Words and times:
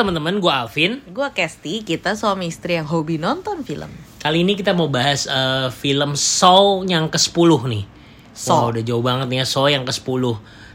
teman-teman, 0.00 0.40
gue 0.40 0.48
Alvin. 0.48 0.92
Gue 1.12 1.28
Kesti, 1.36 1.84
kita 1.84 2.16
suami 2.16 2.48
istri 2.48 2.80
yang 2.80 2.88
hobi 2.88 3.20
nonton 3.20 3.60
film. 3.60 3.92
Kali 4.16 4.40
ini 4.40 4.56
kita 4.56 4.72
mau 4.72 4.88
bahas 4.88 5.28
eh, 5.28 5.68
film 5.68 6.16
Saw 6.16 6.88
yang 6.88 7.12
ke-10 7.12 7.50
nih. 7.68 7.84
Saw. 8.32 8.56
Wow, 8.56 8.72
udah 8.72 8.82
jauh 8.82 9.04
banget 9.04 9.26
nih 9.28 9.38
ya 9.44 9.46
Saw 9.46 9.68
yang 9.68 9.84
ke-10. 9.84 10.24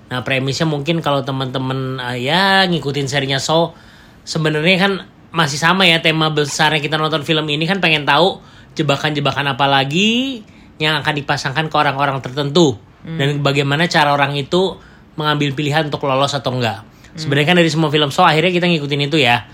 Nah, 0.06 0.22
premisnya 0.22 0.70
mungkin 0.70 1.02
kalau 1.02 1.26
teman-teman 1.26 1.98
eh, 2.14 2.30
ya 2.30 2.70
ngikutin 2.70 3.10
serinya 3.10 3.42
Saw 3.42 3.74
sebenarnya 4.22 4.78
kan 4.78 4.94
masih 5.34 5.58
sama 5.58 5.90
ya 5.90 6.00
tema 6.06 6.30
besarnya 6.30 6.80
kita 6.80 6.96
nonton 6.96 7.26
film 7.26 7.50
ini 7.50 7.66
kan 7.66 7.82
pengen 7.82 8.06
tahu 8.06 8.40
jebakan-jebakan 8.78 9.58
apa 9.58 9.66
lagi 9.68 10.42
yang 10.80 11.02
akan 11.02 11.12
dipasangkan 11.12 11.68
ke 11.68 11.76
orang-orang 11.76 12.24
tertentu 12.24 12.80
dan 13.06 13.46
bagaimana 13.46 13.86
cara 13.86 14.16
orang 14.18 14.34
itu 14.34 14.82
mengambil 15.14 15.54
pilihan 15.54 15.86
untuk 15.88 16.10
lolos 16.10 16.34
atau 16.34 16.58
enggak. 16.58 16.95
Sebenarnya 17.16 17.48
kan 17.48 17.58
dari 17.58 17.72
semua 17.72 17.90
film 17.90 18.12
Saw 18.12 18.28
akhirnya 18.28 18.52
kita 18.52 18.68
ngikutin 18.68 19.02
itu 19.08 19.18
ya. 19.20 19.48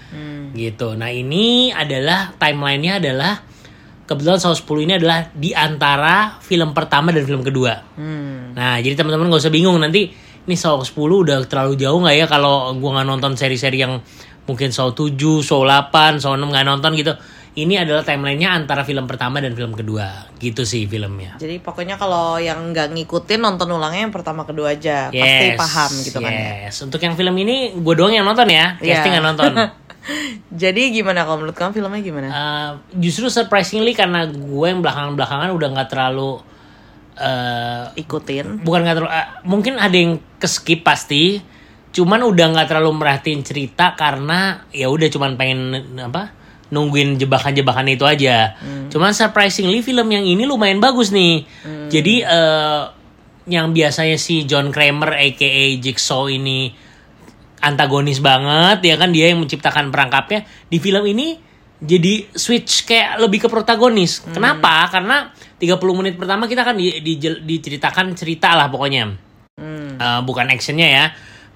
Gitu. 0.52 0.98
Nah, 0.98 1.10
ini 1.14 1.72
adalah 1.72 2.34
timelinenya 2.36 3.00
adalah 3.00 3.34
kebetulan 4.10 4.42
Saw 4.42 4.52
10 4.52 4.86
ini 4.90 4.94
adalah 5.00 5.32
di 5.32 5.56
antara 5.56 6.42
film 6.44 6.76
pertama 6.76 7.16
dan 7.16 7.24
film 7.24 7.46
kedua. 7.46 7.80
Hmm. 7.96 8.52
Nah, 8.52 8.82
jadi 8.84 9.00
teman-teman 9.00 9.32
gak 9.32 9.48
usah 9.48 9.54
bingung 9.54 9.80
nanti 9.80 10.12
ini 10.42 10.56
Saw 10.58 10.82
10 10.82 10.98
udah 10.98 11.38
terlalu 11.46 11.78
jauh 11.78 12.02
nggak 12.02 12.16
ya 12.18 12.26
kalau 12.26 12.74
gua 12.82 13.00
nggak 13.00 13.08
nonton 13.08 13.32
seri-seri 13.38 13.80
yang 13.80 14.02
mungkin 14.50 14.74
Saw 14.74 14.92
7, 14.92 15.16
Saw 15.46 15.62
8, 15.64 16.20
Saw 16.20 16.34
6 16.34 16.50
nggak 16.50 16.66
nonton 16.66 16.92
gitu. 16.98 17.14
Ini 17.52 17.84
adalah 17.84 18.08
timelinenya 18.08 18.56
antara 18.56 18.88
film 18.88 19.12
pertama 19.12 19.44
dan 19.44 19.52
film 19.52 19.76
kedua. 19.76 20.32
Gitu 20.40 20.64
sih 20.64 20.88
filmnya. 20.88 21.36
Jadi 21.36 21.60
pokoknya 21.60 22.00
kalau 22.00 22.40
yang 22.40 22.72
nggak 22.72 22.96
ngikutin 22.96 23.44
nonton 23.44 23.68
ulangnya 23.76 24.08
yang 24.08 24.16
pertama 24.16 24.48
kedua 24.48 24.72
aja, 24.72 25.12
pasti 25.12 25.48
paham 25.60 25.92
gitu 26.00 26.18
kan 26.24 26.32
ya. 26.32 26.72
yes. 26.72 26.80
Untuk 26.88 27.04
yang 27.04 27.20
film 27.20 27.36
ini 27.44 27.76
gue 27.76 27.94
doang 27.96 28.16
yang 28.16 28.24
nonton 28.24 28.48
ya. 28.48 28.80
Iya. 28.80 29.04
Casting 29.04 29.12
nggak 29.20 29.28
nonton. 29.36 29.52
Jadi 30.64 30.96
gimana 30.96 31.28
kalau 31.28 31.44
menurut 31.44 31.58
kamu 31.60 31.72
filmnya 31.76 32.02
gimana? 32.02 32.28
Uh, 32.32 32.72
justru 32.98 33.28
surprisingly 33.28 33.94
karena 33.94 34.26
gue 34.32 34.66
yang 34.66 34.80
belakangan-belakangan 34.80 35.52
udah 35.52 35.68
nggak 35.76 35.90
terlalu 35.92 36.42
uh, 37.22 37.86
Ikutin. 38.00 38.66
bukan 38.66 38.80
nggak 38.82 38.96
terlalu 38.98 39.12
uh, 39.12 39.28
mungkin 39.46 39.78
ada 39.78 39.94
yang 39.94 40.18
keskip 40.42 40.82
pasti 40.82 41.42
cuman 41.92 42.24
udah 42.24 42.46
nggak 42.56 42.68
terlalu 42.72 42.92
merhatiin 42.96 43.44
cerita 43.44 44.00
karena 44.00 44.64
ya 44.72 44.88
udah 44.88 45.08
cuman 45.12 45.36
pengen 45.36 45.60
apa 46.00 46.32
nungguin 46.72 47.20
jebakan-jebakan 47.20 47.86
itu 47.92 48.08
aja. 48.08 48.56
Cuman 48.88 49.12
surprisingly 49.12 49.84
film 49.84 50.08
yang 50.08 50.24
ini 50.24 50.48
lumayan 50.48 50.80
bagus 50.80 51.12
nih. 51.12 51.44
Jadi 51.92 52.24
eh, 52.24 52.82
yang 53.46 53.76
biasanya 53.76 54.16
si 54.16 54.48
John 54.48 54.72
Kramer 54.72 55.14
aka 55.14 55.52
Jigsaw 55.78 56.32
ini 56.32 56.72
antagonis 57.62 58.24
banget 58.24 58.82
ya 58.82 58.96
kan? 58.98 59.14
Dia 59.14 59.36
yang 59.36 59.44
menciptakan 59.44 59.94
perangkapnya. 59.94 60.48
Di 60.72 60.82
film 60.82 61.04
ini 61.06 61.38
jadi 61.82 62.30
switch 62.34 62.86
kayak 62.86 63.22
lebih 63.22 63.46
ke 63.46 63.48
protagonis. 63.50 64.22
Kenapa? 64.24 64.86
Karena 64.90 65.30
30 65.58 65.78
menit 65.98 66.16
pertama 66.18 66.50
kita 66.50 66.66
kan 66.66 66.78
di, 66.78 67.02
di- 67.02 67.18
diceritakan 67.22 68.18
cerita 68.18 68.54
lah 68.58 68.70
pokoknya. 68.70 69.14
Hmm. 69.62 69.98
Eh, 69.98 70.22
bukan 70.26 70.50
actionnya 70.50 70.88
ya. 70.90 71.06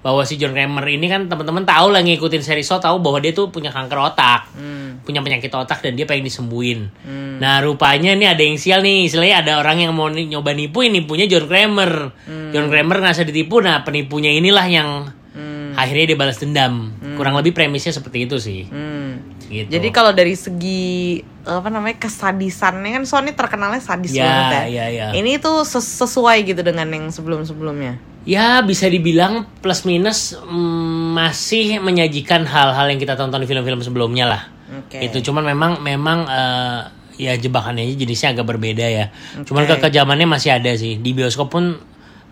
Bahwa 0.06 0.22
si 0.22 0.38
John 0.38 0.54
Kramer 0.54 0.86
ini 0.86 1.10
kan 1.10 1.26
teman-teman 1.26 1.66
tahu 1.66 1.90
lah 1.90 1.98
ngikutin 1.98 2.42
seri 2.42 2.62
Saw 2.62 2.78
tahu 2.78 3.02
bahwa 3.02 3.18
dia 3.18 3.34
tuh 3.34 3.50
punya 3.50 3.74
kanker 3.74 3.98
otak. 3.98 4.54
Hmm. 4.54 4.85
Punya 5.06 5.22
penyakit 5.22 5.48
otak 5.48 5.80
dan 5.80 5.94
dia 5.94 6.02
pengen 6.02 6.26
disembuhin 6.26 6.90
nah 7.38 7.62
rupanya 7.62 8.12
ini 8.12 8.26
ada 8.26 8.42
yang 8.42 8.58
sial 8.58 8.82
nih 8.82 9.06
istilahnya 9.06 9.40
ada 9.40 9.52
orang 9.56 9.78
yang 9.78 9.94
mau 9.94 10.10
nyoba 10.10 10.50
nipu 10.50 10.82
ini 10.82 11.00
punya 11.00 11.24
John 11.24 11.46
Kramer 11.46 12.10
John 12.50 12.66
Kramer 12.66 12.98
ngerasa 12.98 13.22
ditipu 13.22 13.62
nah 13.62 13.80
penipunya 13.80 14.34
inilah 14.34 14.66
yang 14.66 14.90
Hmm. 15.36 15.76
akhirnya 15.76 16.08
dia 16.08 16.16
balas 16.16 16.40
dendam 16.40 16.88
kurang 17.12 17.36
lebih 17.36 17.52
premisnya 17.52 17.92
seperti 17.92 18.24
itu 18.24 18.40
sih 18.40 18.64
Hmm. 18.64 19.20
gitu 19.44 19.68
Jadi 19.68 19.92
kalau 19.92 20.08
dari 20.10 20.32
segi 20.32 21.20
apa 21.44 21.68
namanya 21.68 22.00
kesadisannya 22.00 22.96
kan 22.96 23.04
Sony 23.04 23.30
terkenalnya 23.30 23.76
sadis 23.78 24.10
Ya, 24.10 24.24
banget 24.24 24.48
ya. 24.48 24.64
ya, 24.66 24.86
ya. 24.88 25.06
Ini 25.12 25.36
tuh 25.36 25.60
ses- 25.62 26.00
sesuai 26.00 26.40
gitu 26.42 26.58
dengan 26.58 26.88
yang 26.88 27.06
sebelum-sebelumnya. 27.06 28.00
Ya 28.24 28.58
bisa 28.58 28.88
dibilang 28.88 29.44
plus 29.60 29.84
minus 29.84 30.34
mm, 30.34 31.12
masih 31.12 31.78
menyajikan 31.78 32.42
hal-hal 32.42 32.88
yang 32.88 32.96
kita 32.96 33.12
tonton 33.12 33.38
di 33.38 33.46
film-film 33.46 33.78
sebelumnya 33.78 34.24
lah. 34.26 34.42
Oke. 34.66 34.98
Itu 35.00 35.22
cuman 35.22 35.46
memang 35.46 35.78
memang 35.80 36.18
eh, 36.26 36.80
ya 37.16 37.32
jebakannya 37.34 37.86
aja 37.86 37.94
jenisnya 37.96 38.34
agak 38.34 38.46
berbeda 38.46 38.84
ya. 38.84 39.06
Cuman 39.42 39.64
Oke. 39.64 39.78
kekejamannya 39.78 40.26
masih 40.26 40.54
ada 40.54 40.72
sih. 40.74 40.98
Di 40.98 41.10
bioskop 41.12 41.48
pun 41.48 41.78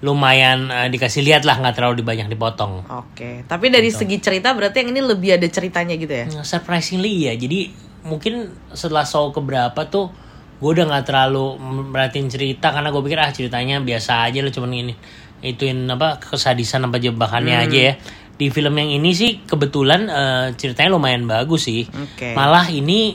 lumayan 0.00 0.68
eh, 0.68 0.88
dikasih 0.90 1.24
lihat 1.24 1.42
lah 1.42 1.56
nggak 1.56 1.74
terlalu 1.74 2.02
banyak 2.02 2.28
dipotong. 2.28 2.84
Oke. 2.84 3.46
Tapi 3.46 3.66
dari 3.68 3.88
Gitu. 3.88 4.04
segi 4.04 4.16
cerita 4.20 4.52
berarti 4.52 4.84
yang 4.84 4.90
ini 4.92 5.00
lebih 5.00 5.38
ada 5.38 5.46
ceritanya 5.46 5.94
gitu 5.96 6.12
ya. 6.12 6.26
Nah, 6.28 6.44
Surprisingly 6.44 7.24
ya. 7.24 7.32
Jadi 7.34 7.72
mungkin 8.04 8.52
setelah 8.70 9.06
show 9.06 9.32
keberapa 9.32 9.88
tuh 9.88 10.12
gue 10.54 10.70
udah 10.70 10.86
nggak 10.86 11.04
terlalu 11.04 11.56
merhatiin 11.90 12.28
cerita 12.28 12.70
karena 12.70 12.88
gue 12.88 13.02
pikir 13.02 13.18
ah 13.18 13.28
ceritanya 13.28 13.80
biasa 13.80 14.28
aja 14.28 14.38
lah 14.40 14.48
cuman 14.48 14.70
ini 14.72 14.94
ituin 15.40 15.84
apa 15.88 16.16
kesadisan 16.16 16.84
apa 16.84 16.96
jebakannya 16.96 17.68
aja 17.68 17.78
ya 17.90 17.94
di 18.34 18.50
film 18.50 18.74
yang 18.74 18.90
ini 18.90 19.10
sih 19.14 19.46
kebetulan 19.46 20.10
eh, 20.10 20.46
ceritanya 20.58 20.90
lumayan 20.98 21.24
bagus 21.30 21.70
sih 21.70 21.86
Oke. 21.86 22.34
malah 22.34 22.66
ini 22.66 23.14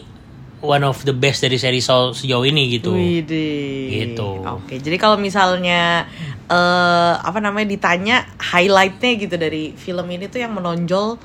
one 0.59 0.83
of 0.83 1.03
the 1.07 1.15
best 1.15 1.43
dari 1.43 1.55
seri 1.55 1.79
Saw 1.79 2.11
sejauh 2.11 2.43
ini 2.43 2.79
gitu 2.79 2.91
Widih. 2.95 4.11
Gitu. 4.11 4.29
Oke. 4.43 4.79
Jadi 4.79 4.97
kalau 4.99 5.15
misalnya 5.15 6.07
eh 6.49 7.13
apa 7.15 7.39
namanya 7.39 7.69
ditanya 7.69 8.27
highlightnya 8.41 9.11
gitu 9.21 9.35
dari 9.39 9.71
film 9.77 10.07
ini 10.11 10.27
tuh 10.27 10.43
yang 10.43 10.51
menonjol 10.51 11.15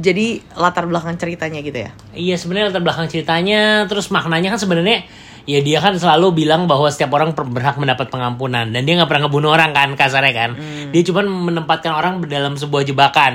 jadi 0.00 0.40
latar 0.54 0.86
belakang 0.86 1.18
ceritanya 1.18 1.60
gitu 1.62 1.78
ya. 1.86 1.90
Iya 2.14 2.36
sebenarnya 2.38 2.74
latar 2.74 2.82
belakang 2.82 3.06
ceritanya 3.10 3.86
terus 3.90 4.10
maknanya 4.10 4.54
kan 4.54 4.60
sebenarnya 4.62 5.06
ya 5.46 5.62
dia 5.62 5.78
kan 5.78 5.94
selalu 5.94 6.42
bilang 6.42 6.66
bahwa 6.66 6.90
setiap 6.90 7.14
orang 7.14 7.30
berhak 7.32 7.78
mendapat 7.78 8.10
pengampunan. 8.10 8.66
Dan 8.66 8.82
dia 8.82 8.98
nggak 8.98 9.06
pernah 9.06 9.30
ngebunuh 9.30 9.50
orang 9.54 9.70
kan 9.70 9.94
kasarnya 9.94 10.34
kan. 10.34 10.50
Dia 10.90 11.02
cuma 11.06 11.22
menempatkan 11.22 11.94
orang 11.94 12.20
dalam 12.26 12.58
sebuah 12.58 12.82
jebakan. 12.82 13.34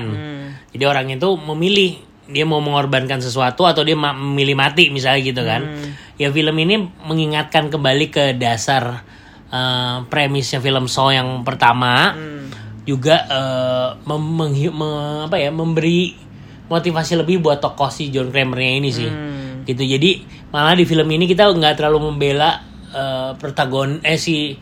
Jadi 0.72 0.84
orang 0.84 1.08
itu 1.08 1.28
memilih 1.36 1.90
dia 2.32 2.48
mau 2.48 2.62
mengorbankan 2.64 3.20
sesuatu 3.20 3.68
atau 3.68 3.84
dia 3.84 3.92
memilih 3.98 4.56
mati 4.56 4.88
misalnya 4.88 5.20
gitu 5.20 5.42
kan. 5.44 5.64
Ya 6.16 6.28
film 6.28 6.54
ini 6.60 6.86
mengingatkan 7.04 7.68
kembali 7.68 8.08
ke 8.08 8.24
dasar 8.36 9.04
eh, 9.48 9.96
premisnya 10.08 10.60
film 10.60 10.88
Saw 10.88 11.12
yang 11.12 11.28
pertama. 11.44 12.12
Juga 12.84 13.16
eh, 13.28 13.88
mem- 14.04 14.36
menghi- 14.36 14.72
me- 14.72 15.28
apa 15.28 15.36
ya 15.40 15.52
memberi 15.52 16.16
motivasi 16.72 17.20
lebih 17.20 17.44
buat 17.44 17.60
tokoh 17.60 17.92
si 17.92 18.08
John 18.08 18.32
Kramernya 18.32 18.72
ini 18.80 18.88
sih. 18.88 19.10
Gitu. 19.62 19.82
Jadi 19.84 20.10
malah 20.52 20.76
di 20.76 20.84
film 20.84 21.08
ini 21.08 21.24
kita 21.24 21.48
nggak 21.48 21.80
terlalu 21.80 22.12
membela 22.12 22.60
eh, 22.92 23.32
protagon 23.40 24.04
eh 24.04 24.20
si 24.20 24.54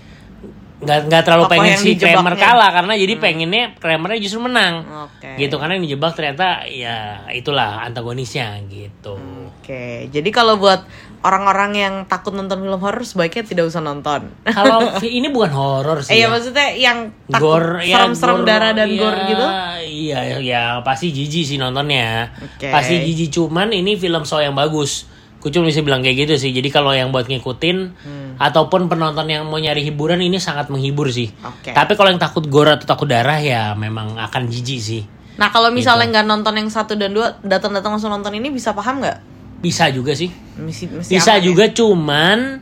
nggak 0.80 1.12
nggak 1.12 1.22
terlalu 1.28 1.44
Tokoh 1.44 1.52
pengen 1.52 1.76
si 1.76 1.92
Kramer 2.00 2.34
kalah 2.40 2.72
karena 2.72 2.96
jadi 2.96 3.14
pengennya 3.20 3.64
Kramernya 3.76 4.16
justru 4.16 4.40
menang 4.40 4.88
Oke. 5.12 5.36
gitu 5.36 5.60
karena 5.60 5.76
yang 5.76 5.84
dijebak 5.84 6.16
ternyata 6.16 6.64
ya 6.64 7.28
itulah 7.36 7.84
antagonisnya 7.84 8.64
gitu 8.72 9.20
Oke, 9.60 10.08
jadi 10.08 10.30
kalau 10.32 10.56
buat 10.56 10.82
orang-orang 11.20 11.76
yang 11.76 11.94
takut 12.08 12.32
nonton 12.32 12.64
film 12.64 12.80
horor 12.80 13.04
sebaiknya 13.04 13.44
tidak 13.44 13.64
usah 13.68 13.84
nonton. 13.84 14.32
kalau 14.48 14.96
ini 15.04 15.28
bukan 15.28 15.52
horor 15.52 16.00
sih 16.00 16.16
Eh 16.16 16.24
ya 16.24 16.26
ya. 16.26 16.28
maksudnya 16.32 16.68
yang 16.74 16.98
takut 17.28 17.84
ya, 17.84 18.00
serem-serem 18.00 18.40
gore, 18.40 18.48
darah 18.48 18.72
dan 18.72 18.88
iya, 18.88 18.98
gore 18.98 19.20
gitu. 19.28 19.46
Iya, 19.90 20.18
ya, 20.24 20.36
ya 20.40 20.62
pasti 20.80 21.12
jijik 21.12 21.44
sih 21.44 21.58
nontonnya. 21.60 22.32
Oke. 22.40 22.72
Pasti 22.72 23.04
jijik 23.04 23.36
cuman 23.36 23.68
ini 23.70 24.00
film 24.00 24.24
Saw 24.24 24.48
yang 24.48 24.56
bagus. 24.56 25.04
Ku 25.40 25.48
cuma 25.48 25.64
bisa 25.64 25.80
bilang 25.80 26.04
kayak 26.04 26.28
gitu 26.28 26.34
sih. 26.36 26.52
Jadi 26.52 26.68
kalau 26.68 26.92
yang 26.92 27.08
buat 27.10 27.24
ngikutin 27.24 27.76
Hmm. 27.96 28.30
ataupun 28.36 28.86
penonton 28.86 29.24
yang 29.24 29.48
mau 29.48 29.56
nyari 29.56 29.80
hiburan 29.82 30.20
ini 30.20 30.36
sangat 30.36 30.68
menghibur 30.68 31.08
sih. 31.08 31.32
Oke. 31.40 31.72
Tapi 31.72 31.92
kalau 31.96 32.08
yang 32.08 32.20
takut 32.20 32.44
gore 32.44 32.76
atau 32.76 32.84
takut 32.84 33.08
darah 33.08 33.40
ya 33.40 33.72
memang 33.72 34.20
akan 34.20 34.46
jijik 34.46 34.76
sih. 34.78 35.02
Nah 35.36 35.48
kalau 35.48 35.72
misalnya 35.72 36.04
Gitu. 36.04 36.12
nggak 36.12 36.26
nonton 36.28 36.54
yang 36.54 36.68
satu 36.68 36.92
dan 36.92 37.10
dua, 37.10 37.40
datang-datang 37.40 37.96
langsung 37.96 38.12
nonton 38.12 38.36
ini 38.36 38.52
bisa 38.52 38.70
paham 38.70 39.00
nggak? 39.00 39.18
Bisa 39.58 39.88
juga 39.88 40.12
sih. 40.12 40.28
Misi, 40.56 40.84
misi 40.86 41.08
Bisa 41.10 41.40
juga 41.40 41.68
cuman 41.68 42.60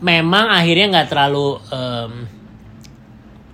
memang 0.00 0.48
akhirnya 0.48 0.88
nggak 0.90 1.08
terlalu 1.08 1.60
em, 1.68 2.12
ya? 2.24 2.32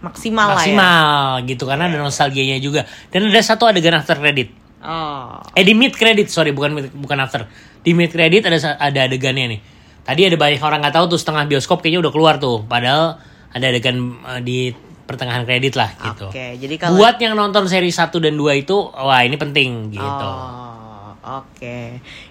maksimal, 0.01 0.47
lah 0.49 0.63
ya. 0.63 0.73
maksimal 0.73 1.19
gitu 1.45 1.65
karena 1.67 1.85
ada 1.87 1.99
nostalgianya 1.99 2.59
juga. 2.59 2.87
Dan 3.11 3.27
ada 3.27 3.41
satu 3.41 3.67
adegan 3.67 3.95
after 3.95 4.15
credit. 4.17 4.60
Oh, 4.81 5.37
Eh 5.53 5.61
di 5.61 5.77
mid 5.77 5.93
credit 5.93 6.33
sorry 6.33 6.57
bukan 6.57 6.73
mid- 6.73 6.95
bukan 6.97 7.21
after 7.21 7.45
di 7.81 7.93
mid 7.93 8.09
credit 8.09 8.49
ada 8.49 8.57
ada 8.81 9.01
adegannya 9.05 9.57
nih. 9.57 9.61
Tadi 10.01 10.25
ada 10.25 10.37
banyak 10.41 10.61
orang 10.61 10.81
nggak 10.81 10.97
tahu 10.97 11.17
tuh 11.17 11.21
setengah 11.21 11.45
bioskop 11.45 11.85
kayaknya 11.85 12.01
udah 12.09 12.13
keluar 12.13 12.35
tuh. 12.41 12.65
Padahal 12.65 13.21
ada 13.53 13.65
adegan 13.69 13.97
eh, 14.25 14.41
di 14.41 14.59
pertengahan 15.05 15.43
kredit 15.43 15.75
lah 15.75 15.91
gitu. 15.93 16.31
Oke, 16.31 16.55
jadi 16.57 16.75
kalau 16.79 16.97
Buat 16.97 17.19
yang 17.19 17.35
nonton 17.35 17.67
seri 17.67 17.91
1 17.91 18.15
dan 18.23 18.39
2 18.39 18.63
itu 18.63 18.77
wah 18.79 19.21
ini 19.21 19.35
penting 19.35 19.91
gitu. 19.91 20.29
Oh, 20.31 21.13
oke. 21.45 21.79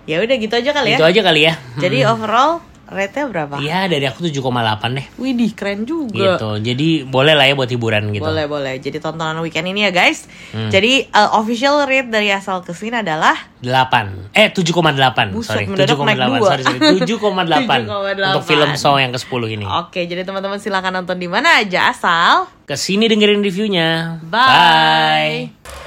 Ya 0.08 0.24
udah 0.24 0.36
gitu 0.40 0.54
aja 0.56 0.72
kali 0.72 0.96
Itu 0.96 1.04
ya. 1.04 1.12
aja 1.12 1.22
kali 1.22 1.42
ya. 1.44 1.54
Jadi 1.78 2.06
overall 2.12 2.64
rate-nya 2.90 3.26
berapa? 3.30 3.56
Ya 3.62 3.86
dari 3.86 4.06
aku 4.10 4.26
7,8 4.26 4.98
deh. 4.98 5.06
Widih, 5.16 5.52
keren 5.54 5.86
juga. 5.86 6.38
Gitu. 6.38 6.50
Jadi 6.66 6.90
boleh 7.06 7.38
lah 7.38 7.46
ya 7.46 7.54
buat 7.54 7.70
hiburan 7.70 8.10
gitu. 8.12 8.26
Boleh, 8.26 8.50
boleh. 8.50 8.82
Jadi 8.82 8.98
tontonan 8.98 9.40
weekend 9.40 9.70
ini 9.70 9.86
ya, 9.86 9.92
guys. 9.94 10.26
Hmm. 10.52 10.68
Jadi 10.68 11.06
uh, 11.10 11.38
official 11.38 11.86
rate 11.86 12.10
dari 12.10 12.34
asal 12.34 12.66
ke 12.66 12.74
sini 12.74 13.00
adalah 13.00 13.38
8. 13.62 14.34
Eh 14.34 14.50
7,8. 14.50 15.32
Buset, 15.32 15.54
Sorry. 15.54 15.66
mendadak 15.70 15.98
naik 16.02 16.20
7,8. 16.20 16.28
dua. 16.28 16.38
Sorry, 16.50 16.64
sorry. 16.66 16.80
7,8 17.22 17.86
untuk 18.34 18.44
film 18.44 18.70
Saw 18.76 18.96
yang 18.98 19.12
ke-10 19.14 19.42
ini. 19.56 19.66
Oke, 19.66 20.04
jadi 20.10 20.26
teman-teman 20.26 20.58
silakan 20.58 21.04
nonton 21.04 21.16
di 21.16 21.30
mana 21.30 21.62
aja 21.62 21.94
asal 21.94 22.50
Ke 22.66 22.74
sini 22.74 23.06
dengerin 23.10 23.42
reviewnya. 23.42 24.18
Bye. 24.26 25.79